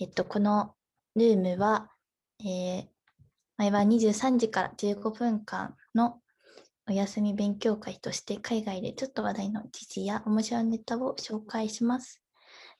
[0.00, 0.74] えっと、この
[1.16, 1.90] ルームは、
[2.40, 2.86] えー、
[3.56, 6.20] 毎晩23時から15分間の
[6.88, 12.22] お休み勉強会として海外でちょっと話題の記事や面白いネタを紹介します。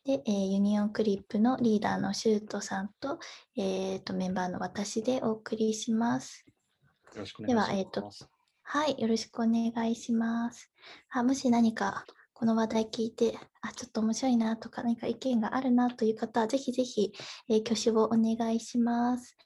[0.05, 3.19] で、えー、ユニオンクリップのリーダーのシュートさんと,、
[3.57, 6.45] えーと、メンバーの私でお送りします。
[7.15, 7.69] よろしくお願いします。
[7.69, 8.11] では、えーと、
[8.63, 10.71] はい、よろしくお願いします。
[11.11, 12.07] あもし何か
[12.39, 17.13] この話題聞いて、あ、ちょっと面白いなとか、何か意見があるなという方は、ぜひぜひ、
[17.49, 19.37] えー、挙手をお願いします。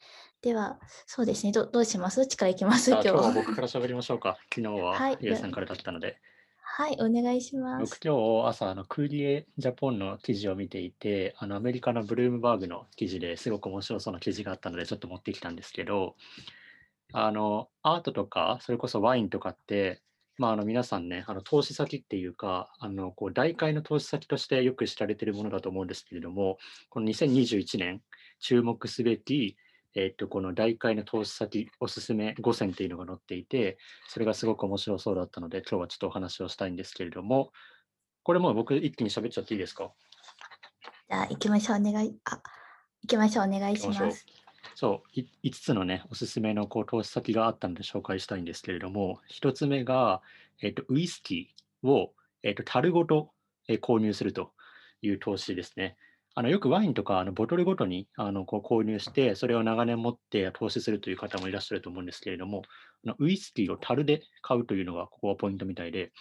[0.42, 2.18] では、そうですね、どどうします？
[2.18, 2.90] どっちからいきます？
[2.90, 4.36] 今日は僕から喋りましょうか。
[4.54, 6.18] 昨日は、 はい、ゆうさんからだったので。
[6.60, 7.80] はい、お願いします。
[7.80, 16.14] 僕今日朝、あのクーリエジャポンの記事を見ていて、あのアメリカのブルームバーグの記事ですごく面白そうな記事があったので、ちょっと持ってきたんですけど、
[17.14, 20.02] あのアートとか、それこそワインとかって、
[20.38, 28.02] まあ、あの皆さんね、あの投資先っていうか、あのこう大会の投資先としてよく知られているものだと思うんですけれども、この2021年、
[28.40, 29.56] 注目すべき、
[29.94, 33.76] えっと、この大会の投資先おすすめ5選っていうのが載っていて、
[34.08, 37.52] それがすごく面白そうだったので、今日はちょっとお話をしたいんですけれども、
[38.22, 39.92] これもう僕一気に喋っちゃっていいですか？
[41.10, 42.40] じゃあ行きましょう、お願い、あ、
[43.02, 44.26] 行きましょう、お願いします。
[44.74, 50.22] そう、5つのね、おすすめのこう投資先があったので紹介したいんですけれども、1つ目が、
[50.60, 53.30] えっと、ウイスキーを、えっと、樽ごと、
[53.68, 54.52] え購入すると
[55.02, 55.96] いう投資ですね。
[56.34, 62.62] あのよくワインとかあのボトルごとにあのこう購入して、それを長年持って投資するという方もいらっしゃると思うんですけれども、
[63.04, 66.12] あのウイスキーを樽で買うというのがここはポイントみたいで、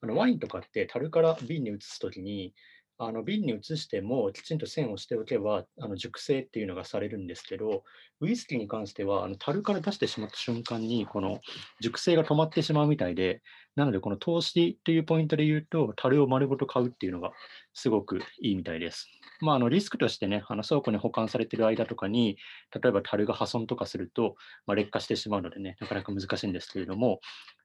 [0.00, 2.54] あのワインとかって樽から瓶に移すときに、
[3.00, 7.84] あの瓶に移してもきちんと線をしておけばあの熟成っていうのがされるんですけど、
[8.20, 11.38] ウイスキーに関してはあの樽から出してしまった瞬間にこの
[11.80, 13.40] 熟成が止まってしまうみたいで、
[13.76, 17.30] なのでこの投資というポイントで言うと、樽を丸ごと買うっていうのが
[17.72, 19.06] すごくいいみたいです。
[19.40, 22.36] まあ、あのリスクとしてね、あの倉庫に保管されてる間とかに、
[22.82, 24.34] 例えば樽が破損とかすると、
[24.66, 27.20] まあ、劣化してしまうのでね、なかなか難しいんですけれども、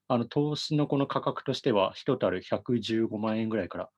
[0.08, 3.90] あの投資のこの価格としては、1樽115万円ぐらいから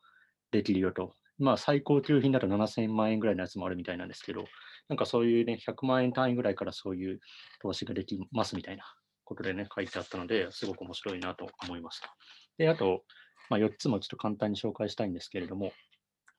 [0.51, 4.45] できるよとまあ、最高級品だと7000万円ぐらいのやつもあるみたいなんですけど、
[4.87, 7.19] なんかそういうね、100万円単位ぐらいからそういう
[7.61, 8.83] 投資ができますみたいな
[9.23, 12.15] ことでね、書いてあったので、すごく面白いなと思いました。
[12.57, 13.03] で、あと、
[13.49, 15.71] まあ、4つもちょっと簡単に紹介したいんですけれども、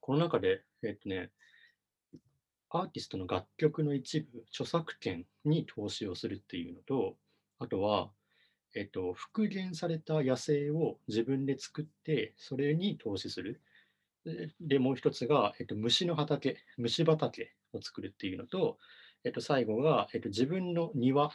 [0.01, 1.31] この中で、えっとね、
[2.71, 7.17] アーティストの楽曲の一部、著作権に投資をするっていうのと、
[7.59, 8.11] あとは、
[8.75, 13.63] えっと、復元された野生を自分で作って、それに投資する。
[14.61, 18.79] で、もう一つが、えっと、虫の畑、虫畑を作るっていうのと、
[19.25, 21.31] えっと、最後が、えっと、自分の庭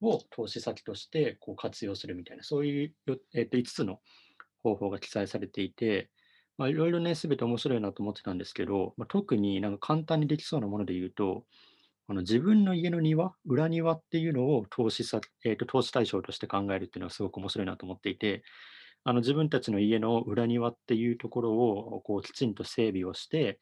[0.00, 2.94] を投資先としてこう活用するみたいな、そういう、
[3.34, 4.00] えっと、5つの
[4.62, 6.10] 方法が記載されていて、
[6.58, 11.44] まあ、いろいろね、すべて面白いなと思ってたんですけど、まあ、特になんか簡単にできそうなもので言うと、
[12.06, 18.42] あの自分の家の庭、裏庭っていうのを投資さ、えーと投資対象として考えるっていうのはすごく面白いなと思っていて、
[19.04, 23.58] あの自分たちの家の裏庭っていうところをこうきちんと整備をして、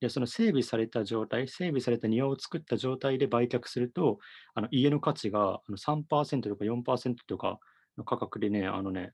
[0.00, 4.18] でその整備された状態、整備された庭を作った状態で売却すると、
[4.54, 7.58] あの家の価値が3%とか4%とか
[7.98, 9.12] の価格でね、あのね、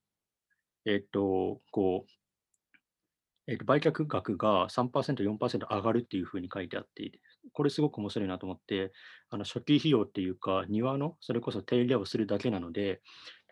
[0.85, 2.11] えっと、こう、
[3.49, 4.89] えー、と売却額が3%、
[5.25, 7.11] 4%上がるっていうふうに書いてあって、
[7.53, 8.93] これすごく面白いなと思って、
[9.31, 13.01] あの初期費用っていうか、庭のそれこそ手入れをするだけなので、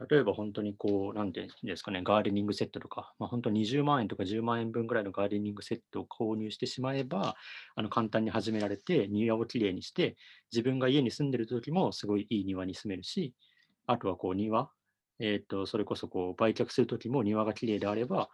[0.09, 7.37] 例えば本当にこう、なんていうんですかね、ガーデニングセットとか、まあ、本当20万円とか10万円分ぐらいのガーデニングセットを購入してしまえば、
[7.77, 10.16] あの簡単に始められて、庭をきれいにして、
[10.53, 13.34] 自分が家に住んでる時もすごいいい庭に住めるし、
[13.87, 14.69] あとはこう庭、
[15.21, 18.31] えっ、ー、と、それこそこう売却する時も庭がきれいであれば、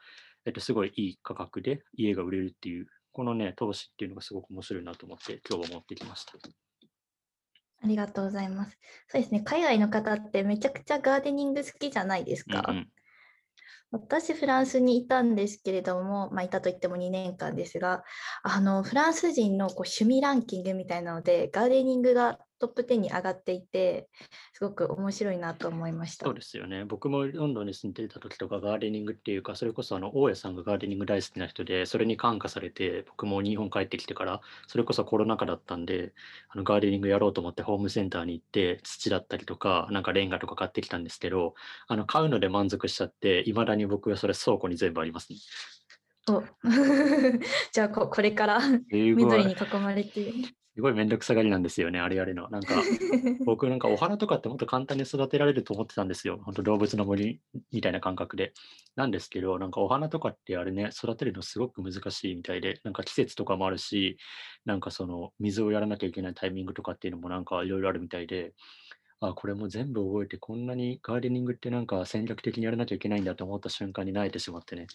[0.47, 6.33] えっと、すごいいい価格で家が売れるっていう、このね、投資っていうのがすごく面白いなと思って、今日は持ってきました。
[7.83, 8.79] ありがとうございます。
[9.09, 12.65] そうですね、海外の方ってめちゃくちゃガーデニング好きじゃないですか。
[12.69, 12.89] うんうん、
[13.91, 18.05] 私、フランスにいたんですけれども、まあ、いたといっても2年間ですが、
[18.43, 24.11] あのフランス人のこう趣味ランキングみたいなので、ガーデニングがトップ10に上がっていて、
[24.53, 26.27] すごく面白いなと思いました。
[26.27, 26.85] そうですよね。
[26.85, 36.13] 僕もロンドンに住んでいた時とか、ガーデニングっていうか、それこそあの大家さんがガーデニング大好きな人で、それに感化されて、僕も日本帰ってきてから、それこそコロナ禍だったんで、
[36.51, 41.55] あのガーデニングやろうと思ってホームセンターに行って、土だったりとか、なんかレンガとか買ってきたんですけど、
[41.89, 45.39] あの買うので満足しちゃって、いまだに僕はそれ倉庫に全部ありますね。
[46.29, 46.43] お
[47.73, 48.61] じゃあここれから
[48.91, 50.60] 緑に囲まれて。
[50.81, 52.49] すすごいめんどくさがりなんですよね、あれやるの。
[52.49, 52.75] なんか、
[53.45, 56.41] 僕なんかお花とかってもっと簡単に育てられると思ってたんですよ。
[56.43, 58.55] 本当動物の森みたいな感覚で。
[58.97, 64.17] なんですけど、なんかお花とかってあれね、育てるのすごく難しいみたいで、なんか季節とかもあるし、
[64.65, 68.55] なんかその水をやらなきゃいけないタイミングとかっていうのもなんかいろいろあるみたいで、
[69.21, 74.87] あ、これも全部覚えて、こんなにガーデニングってなんか戦略的にやらなきゃいけないんだと思った瞬間に慣れてしまってね、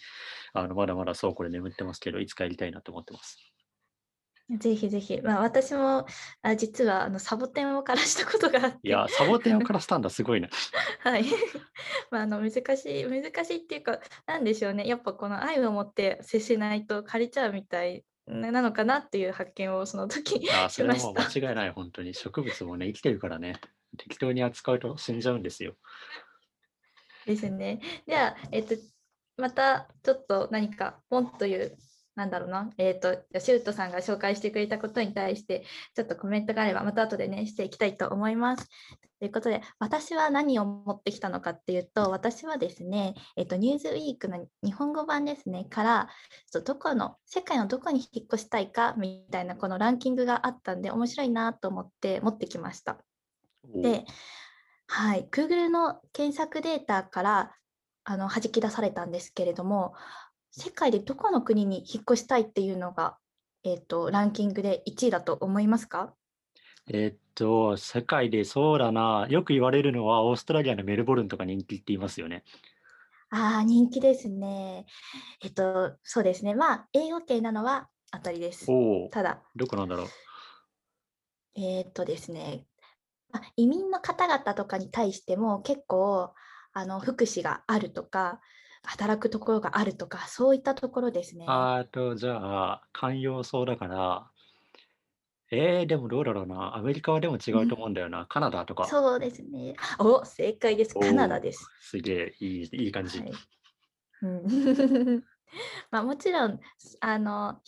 [0.52, 3.55] あのまだまだそうこれ眠ってますけど、いつかやりたいなと思ってます。
[4.50, 6.06] ぜひぜひ、まあ、私も
[6.42, 8.78] あ実はあのサボテンを枯らしたことがあって。
[8.84, 10.50] いや、サボテンを枯らしたんだ、すごいね。
[11.02, 11.24] はい。
[12.12, 22.14] まあ、あの難しい、難しいっていうか、なんでしょうね、やっぱこの愛を持って接しないと枯れちゃうみたいなのかなっていう発見をその時あ それはもう間違いない、本当に。
[22.14, 23.60] 植物もね、生きてるからね、
[23.98, 25.74] 適当に扱うと死んじゃうんですよ。
[27.26, 27.80] ですね。
[28.06, 28.76] では、えっと、
[29.36, 31.76] またちょっと何かポンという
[32.16, 35.64] なんだろうな、えっ、ー、と、シュートさんが紹介してくれたことに対して、
[35.94, 38.68] ちょっとコメントがあれば、また後でね、していきたいと思います。
[39.20, 46.08] ということで、私は何を持ってきたのかっていうと、私はですね、えっ、ー、と、ニューズウィークの日本語版ですね、から、
[46.64, 52.98] どこの、世界のどこに引っ越したいかみたいな、このランキングがあったんで、面白いなと思って持ってきました。
[53.74, 54.06] で、
[54.86, 57.52] はい、Google の検索データから
[58.04, 59.94] あの弾き出されたんですけれども、
[60.58, 63.18] 世界でどこの国に引っ越したいっていうのが、
[63.62, 66.14] えーと、ランキングで1位だと思いますか？
[66.88, 72.42] えっと、世界でそうだな、よく言われるのは、オーストラリアのメルボルンとか人気って言いますよね。
[73.28, 74.86] ああ、人気ですね。
[75.42, 76.54] えっと、そうですね。
[76.54, 78.64] まあ、英語圏なのは当たりです。
[78.70, 80.06] おただ、どこなんだろう？
[81.54, 82.64] えっとですね、
[83.30, 86.32] まあ、移民の方々とかに対しても結構
[86.72, 88.40] あの福祉があるとか、
[88.86, 91.44] 働くところがあるとか、そういったところですね。
[91.48, 92.38] あと、じゃ
[92.72, 94.30] あ、寛容そうだから、
[95.50, 96.76] えー、でもどうだろうな。
[96.76, 98.26] アメリカはでも違うと思うんだよな。
[98.26, 98.86] カナダとか。
[98.86, 99.74] そうですね。
[99.98, 100.94] お、正解です。
[100.94, 101.68] カナダです。
[101.80, 103.20] すげえ、いい、いい感じ。
[103.20, 103.32] はい
[104.22, 105.24] うん、
[105.90, 106.60] まあもちろん、
[107.00, 107.60] あの、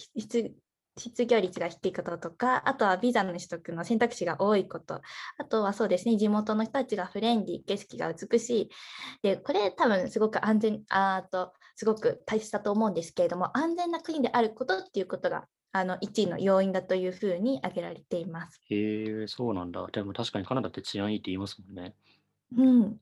[0.99, 5.01] 失業率が低いこととか、あとはビザの取得の選択肢が多いこと、
[5.39, 8.71] あとはそうですね、地元の人たちがフレンリー、景色が美しい。
[9.23, 18.61] で、これ多分すごく安全、あと、すごく大切だと思うんですけれども、安全な国であることっていうことがあの1位の要因だというふうに挙げられています。
[18.71, 19.87] へえ、そうなんだ。
[19.93, 21.95] でも確かにカナダって治安いいって言いますもんね。
[22.57, 22.97] うん、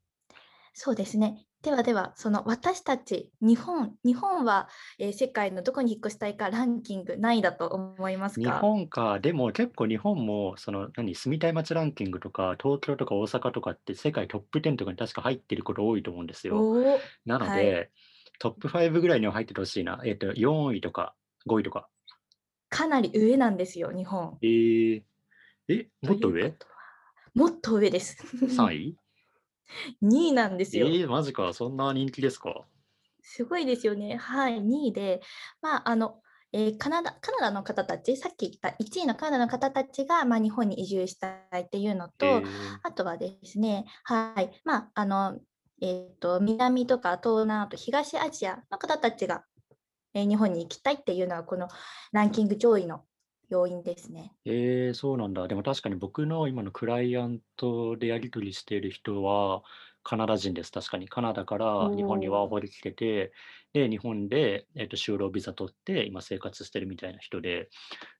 [0.75, 1.47] そうですね。
[1.67, 4.69] ではでは、その私たち、日本、日本は、
[5.01, 16.57] えー世界のどこに引っ越したいかランキング何位だと思います日本か、でも結構日本も、その何、住みたい街ランキングとか、東京とか大阪とかって世界トップ10とかに確か入ってること多いと思うんですよ。
[16.57, 17.65] おなのはい。
[17.65, 17.91] で、
[18.39, 20.01] トップ5ぐらいには入っててほしいな。
[20.05, 21.17] えっと、4位とか
[21.49, 21.89] 5位とか。
[22.69, 24.39] かなり上なんですよ、日本。
[24.41, 25.03] えー、
[25.67, 26.55] え、もっと上？
[27.35, 28.23] もっと上です。
[28.37, 28.97] ?3 位？
[30.03, 30.87] 2位なんですよ。
[30.87, 32.67] えー、マジか、そんな人気ですか？
[33.23, 34.17] すごいですよね。
[34.17, 35.21] はい、2位で、
[35.61, 36.23] まあ、あの、
[36.53, 41.29] えーカナダカナダの方たち、さっき言った1位のカナダの方たちが、まあ、日本に移住した
[41.59, 42.43] いっていうのと、
[42.83, 45.39] あとはですね、はい、まあ、あの、
[45.81, 49.45] えっと、南とか東南、あと東アジアの方たちが、
[50.15, 51.69] えー日本に行きたいっていうのは、この
[52.13, 53.05] ランキング上位の
[53.49, 54.33] 要因ですね。
[54.45, 55.49] ええ、そうなんだ。
[55.49, 59.63] でも確かに僕の今のクライアントでやり取りしている人は、
[60.05, 60.71] カナダ人です。
[60.71, 61.09] 確かに。
[61.09, 63.33] カナダから日本にワーホリ来てて、
[63.73, 67.69] で、日本で、えっと、就労ビザ取って今生活してるみたいな人で、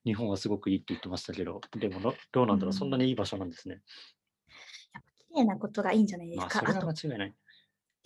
[0.03, 2.01] 日本はすごくいいって言ってましたけど、でも
[2.33, 3.81] どうなんだろう、そんなにいい場所なんですね。
[4.93, 6.59] やっぱ綺麗なことがいいんじゃないですまあ、か。
[6.59, 7.33] それは間違いない。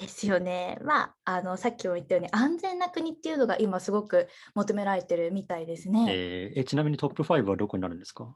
[0.02, 0.78] ですよね。
[0.84, 6.08] まあ、あの、さっきも言ったように、安全な国っていうのが今すごく求められてるみたいですね。
[6.10, 8.36] えーえ、ちなみにトップ5はどこになるんですか？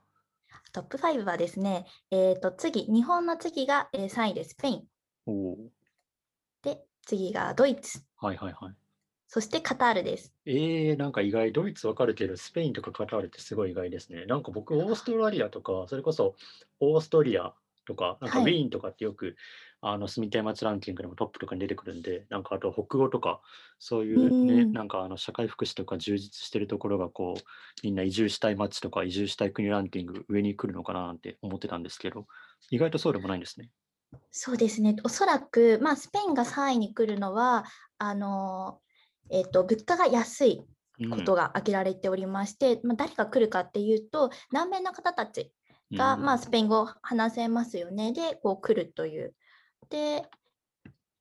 [0.72, 4.84] トップ5はですね、えっと、次、日本の次が、えー3位でスペイン。
[5.26, 5.58] おお
[6.62, 8.02] で、次がドイツ。
[8.18, 8.74] はいはいはい。
[9.28, 10.34] そしてカタールです。
[10.46, 14.26] えー、なんか意外、ドイツわかるけど、スペインとかカタールってすごい意外ですね。
[14.28, 16.36] なんか僕、オーストラリアとか、それこそ
[16.80, 17.54] オーストリア
[17.86, 19.36] とか、なんかウィーンとかってよく
[19.88, 23.40] あの住みたい街ランキングでもトップとかに出てくるんで、なんかあと北欧とか、
[23.78, 27.42] そういうね、うん、なんかあの社会福祉とか充実してるところがこう、
[27.84, 32.26] みんな移住したい街とか移住したい国ランキング上に来るのかななんて思ってたんですけど、
[32.72, 33.70] 意外とそうでもないんですね。
[34.32, 37.66] そうですね、おそらく、まあ、スペインが3位に来るのは、
[38.00, 38.80] あの
[39.30, 40.66] えーと、と物価が安い
[41.12, 45.52] ことが挙げられておりまして、うん、まあ、誰が来るかっていうと、南米の方たち
[45.94, 48.14] が、うん、まあ、スペイン語を話せますよね。
[48.14, 49.36] で、こう来るという
[49.90, 50.30] で、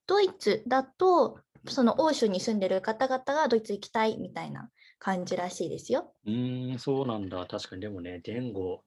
[0.07, 6.15] ドイツだと、その欧州に住んでる方々がドイツ行きたいみたいな感じらしいですよ。
[6.27, 6.31] う
[6.75, 7.47] ん、そうなんだ。
[7.47, 8.85] 確かに、でもね、言語、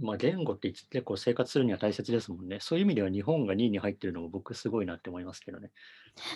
[0.00, 2.60] まあ、言語って結構生活するには大切ですもんね。
[2.60, 5.72] そういう意味では日本が2位に入ってるのも僕すごいなって思いますけどね。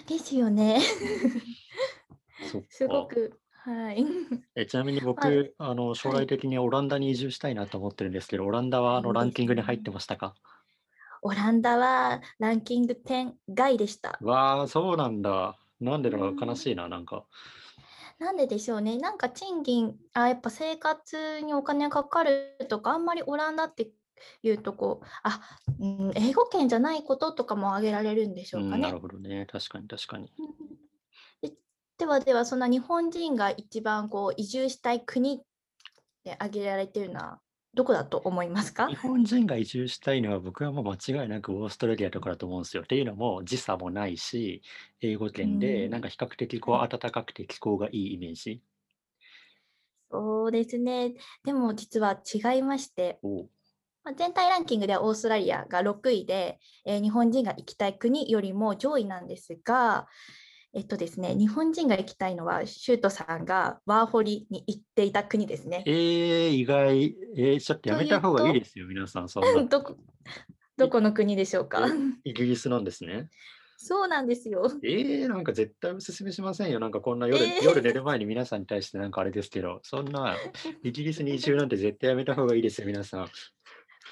[0.06, 0.80] ですよね。
[2.68, 3.06] すごか。
[3.06, 4.04] く、はい。
[4.56, 9.92] えちなみにまあ、僕、あの将はい、来的にオランダに移住したいなと思ってるんですけど、オランダはあのランキングに入ってね。
[9.92, 10.34] ましたか？
[11.26, 14.18] オランダはランキング10外でした。
[14.20, 15.58] わあ、そうなんだ。
[15.80, 17.24] なんでうだろう、悲ん、しいな、なんか。
[18.18, 18.98] なんででしょうね。
[18.98, 23.90] なんか賃金、あ、やっぱ生活にお金かかるとか、あんまりオランダって
[24.42, 25.40] いうとこう、あ、
[25.78, 29.00] うん、英語圏じゃないこととかも挙げられるんでしうん、なるょうかね。
[29.02, 29.46] ほどね。
[29.46, 30.32] 確かに確かに。
[30.38, 30.56] うん
[31.42, 31.52] で
[31.98, 35.42] ではでは、そんな日本人が一番こう移住したい国
[36.24, 37.40] で挙げられているのは
[37.76, 38.88] どこだと思いますか？
[38.88, 42.82] 日本人が移住したいのは僕はもう間違いなくオーストラリアとかだと思うんですよ。
[42.82, 44.62] っていうのも時差もないし、
[45.00, 46.84] 英語う圏で、なんん、か比較的こはい。
[46.84, 48.62] う暖かくて気候がいいイメージ。
[50.10, 51.14] そうですね。
[51.44, 53.20] でも実は違いまして、
[54.04, 60.08] まあ、全体ランキングではオーストラリアが6位で、えー日本人が行きたい国よりも上位なんですが、
[60.76, 65.82] えっとですね、日本人が行きたいのは、シュートさんがワーホリに行っていた国ですね。
[65.86, 67.16] えー、意外。
[67.34, 69.64] えー、ちょっとやとめた方がいいですよ、皆さん、そんな。
[69.64, 69.96] どこ、
[70.76, 71.86] どいこの国でしょうか？
[71.86, 71.90] え、
[72.28, 73.30] イギリスなんですね。
[73.78, 74.70] そうなんですよ。
[74.84, 76.78] ええ、なんか絶対お勧めしませんよ。
[76.78, 80.36] なんかこんな夜夜寝える前に皆さんに対してなんかあれですけど、そんな
[80.82, 83.24] イギリスに移住なんて絶対やめた方がいいですよ、皆さん。
[83.24, 83.28] ー、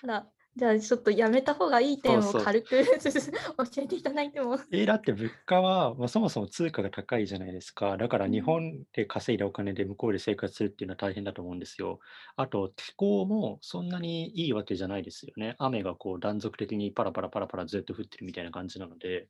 [0.07, 2.35] ら、じゃあちょっとやめた方がいい点を。
[2.35, 2.85] 軽く
[3.75, 4.57] 教えていただいても。
[4.71, 7.97] えーだって物価は、まあ、そもそも通貨が高いじゃないですか。
[7.97, 12.01] だから日うん、本で稼いだお金で向こうで生活するっていうのは大変だと思うんですよ。
[12.37, 15.55] あと気候もそんなにいいわけじゃないですよね。
[15.59, 19.29] 雨がこう断続的にパラパラパラパラずっと降ってるみたいな感じなので。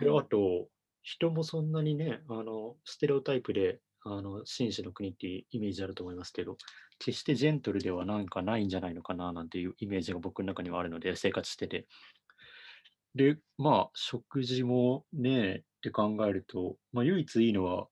[0.00, 0.24] で、あはい。
[0.24, 0.68] と、
[1.02, 6.56] 人もそんなにね、あの、ステレオタイプで、あの、紳士の国っていうイメージあると思いますけど、
[6.98, 11.86] 決してジェントルではなんかないんじゃないのかななんていうイメージが僕の中にはあるので、生活してて。
[13.14, 17.88] で、まあ、食事もね、って考えると、まあ、唯一いいのは、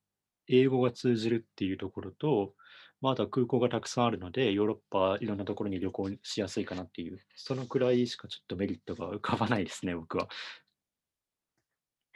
[0.49, 2.55] 英語が通じるっていうところと、
[3.01, 10.29] まあ、あとは空港がたくさんあるので、ヨーロッパいろんなところに旅行しやすいかなっていう、そのくらいしかちょっとメリットが浮かばないですね、僕は。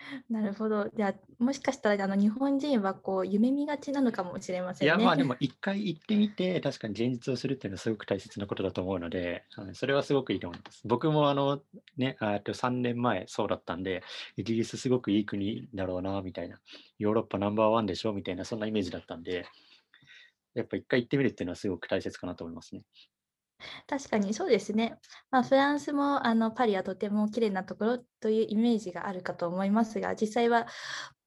[0.31, 0.89] なるほど。
[0.95, 5.13] じゃあ、もしかしたらあの日本人はこう夢見がちなのかもしれませんいや、ま。
[5.13, 10.83] あでも一回行ってみて、確かに現実をするっていうのはすごく大切なことだと思うので、それはすごくいいと思います。
[10.85, 11.63] 僕もあの、
[11.97, 14.03] ね、あと3年前そうだったんで、
[14.37, 16.61] イギリスすごくいい国だろうな、みたいな、
[16.99, 19.47] ヨーロッパナンバーワンでしょ、みたいな、そんなイメージだったんで、
[20.55, 22.83] やっぱ一回行ってみるっていうのはすごく大切かなと思いますね。
[23.87, 24.99] 確かにそうですね。
[25.31, 30.67] まあ、フランスもあのパリはとても綺麗なところというイメージがあるかと思いますが、実際は、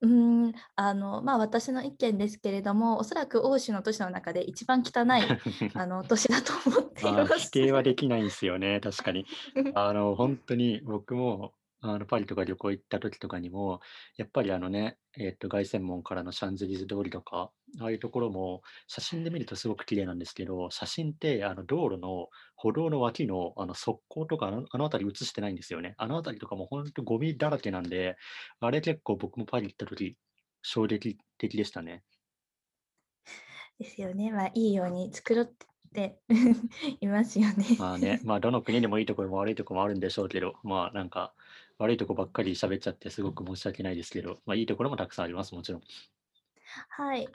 [0.02, 5.40] うーん、あの、まあ、私の意見ですけれども、おそらく欧州の都市の中で一番汚い
[5.74, 7.50] あの都市だと思っていまあ、否。
[7.52, 9.26] 定はできないんですよね、確かに。
[9.76, 13.80] あの、本当に僕も、あの、パリとか旅行行った時とかにも、
[14.18, 25.96] やっぱりあのね、えっと、凱旋門からのシャンゼリゼ通りとか、ああいうところも写真で見るとすごく綺麗なんですけど、写真ってあの道路の歩道の脇のあの側溝とかあのあの辺り写してないんですよね。
[25.98, 28.18] あの辺りとかも本当ゴミだらけなんで、
[28.60, 30.18] あれ結構僕もパリ行った時、
[30.62, 32.04] 衝撃的でしたね。
[33.80, 34.32] ですよね。
[34.32, 35.46] まあ、いいように作ろ
[35.92, 36.20] て
[37.02, 37.66] いますよね。
[37.78, 41.34] まあね、まあどの国でもいいところも悪いところもあるんでしょうけど、まあなんか
[41.78, 45.82] 悪いとこばっかり喋っちゃってすごく申し訳ないですけど、まあいいところもたくさんあります、もちろん。
[46.90, 47.28] はい。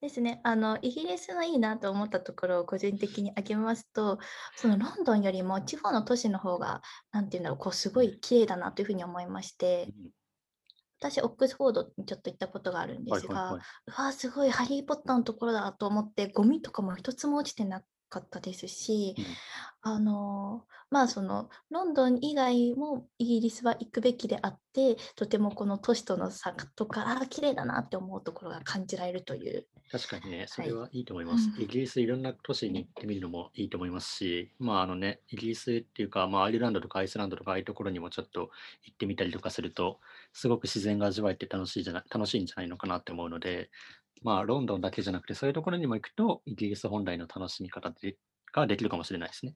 [0.00, 0.40] ですね。
[0.42, 4.18] あの、イギリスのいいなと思ったところを個人的に挙げますと、
[4.56, 10.10] そのロンドンよりも地方の都市の方が、なんていうんだろう、こうすごい綺麗だなというふうに思いまして、うん、
[11.00, 13.62] 私、オックスフォードにちょっと行ったことがあるんですが、はいはいはい。
[13.86, 19.38] うわ、すごいハリー・ポッターのところだと思って、ゴミとかも一つも落ちてなかったですし、うん、
[19.82, 30.68] あの、まあ、その、ロンドン以外もイギリスは行くべきであって、とてもこの都市との差とか、ああ、綺麗だなって思うところが感じられるという、確かにね、そはい。
[30.68, 31.50] れはいいと思います。
[31.56, 38.50] うん、イギリスいろんな都市に行ってみるのもいいと思いますし、まああのね、イギリスっていうか、まあアイルランドとかアイスランドとかああいうところにもちょっと
[38.82, 39.98] 行ってみたりとかすると、
[40.34, 43.70] すごく自然が味わえて楽しいじゃな楽しいんじゃないのかなって思うので、
[44.22, 48.16] まあロンドンだけじゃなくて、そういうところにも行くと、イギリス本来の楽しみ方で
[48.52, 49.54] ができるかもしれないですね。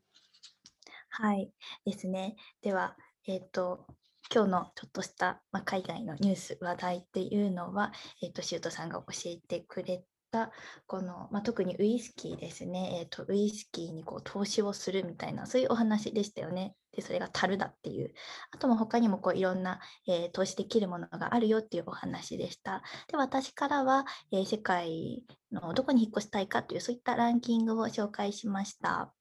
[1.11, 1.50] はい、
[1.85, 2.37] ですね。
[2.62, 3.87] では、えっと、
[4.35, 7.92] 今日のちょっとした、まあ、海外のニュース、話題っていうのは、
[8.23, 10.51] えっと、シュートさんが教えてくれた、
[10.87, 12.99] この、まあ、特にウイスキーですね。
[13.01, 16.75] えっと、ウイスキーにこう投資をするみたいな、そういうお話でしたよね。
[16.93, 18.12] で、それが樽だっていう。
[18.51, 22.83] あとも他にもこういろんな、えー投資できるものがあるよっていうお話でした。
[23.09, 25.23] で、私からは、えー世界
[25.53, 29.12] のどこに引っ越したいかという、そういったランキングを紹介しました。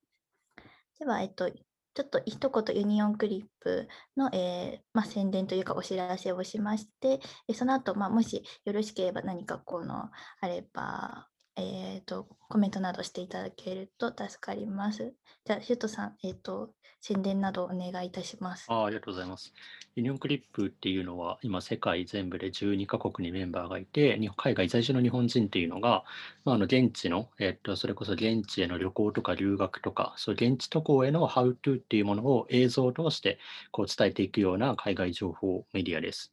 [0.99, 1.49] では、えっと、
[1.93, 7.19] ちょっと一言ユニオンクリップの、えーまあ、宣伝というかお知らせをしまして、
[7.53, 10.09] その後、まあもしよろしければ何かこの
[10.41, 11.27] あれば、
[11.57, 15.13] えーと、コメントなどしていただけると助かります。
[15.45, 18.85] じゃあ、シュートさん、えーと、宣伝などお願いいたしますあ。
[18.85, 19.53] ありがとうございます。
[19.95, 26.03] ユニオンクリップっていうのは、今、世界全部で12カ国にメンバーがいて、海外在住の日本人っていうのが、
[26.45, 33.39] まあ、あの現地の、えーと、それこそ現地への旅行とか留学とか、そう現地渡航への How to っていうものを映像を通して
[33.71, 36.31] こう伝えていくような海外情報メディアです。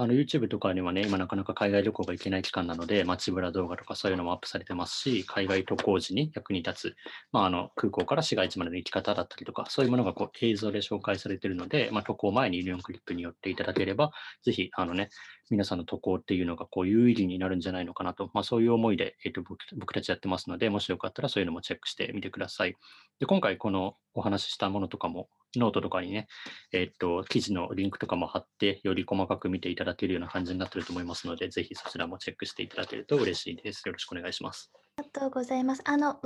[0.00, 6.96] あの YouTube とかにはね、今なかなか海外旅行が行けない期間なので、街ブラ動画とかそういうのもアップされてますし、海外渡航時に役に立つ、
[7.32, 14.12] まあ、あの空港から市街地までの行き方だったりとか、そういうものがこう映像で紹介されているので、まあ、渡航前にユニオンクリップに寄っていただければ、
[14.44, 15.10] ぜひあの、ね、
[15.50, 22.76] 皆さんの渡航っていうのがこう有意義になるんじゃないのかなと、まあ、そういう思いで、えーと僕、僕たちやってますので、もしよかったらそういうのもチェックしてみてください。
[23.18, 26.26] で今回このお話ししたものとかもノートとかにね、
[26.72, 33.82] えっと、記事のリンクとかも貼って、より細かく見ていただけるような感じになっていると思いますので、ぜひそちらもチェックしていただけると嬉しいです。
[33.86, 34.70] よろしくお願いします。
[34.98, 35.82] ありがとうございます。
[35.84, 36.20] あの、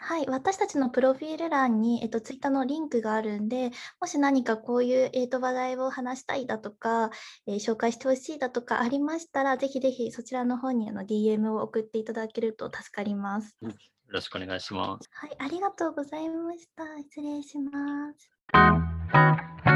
[0.00, 7.10] はい、私たちのプロフィール欄に、えっと、ツイッターのリンクがあるんで、もし何かこういう、えっと、話題を話したいだとか、
[7.46, 13.56] えー、紹介してほしいだとかありましたら、ぜひぜひそちらの方にあの DM を送っていただけると助かります。
[13.60, 13.72] よ
[14.06, 15.10] ろしくお願いします。
[15.12, 16.84] はい、ありがとうございました。
[16.98, 18.37] 失礼します。
[18.52, 18.82] Thank
[19.66, 19.67] you.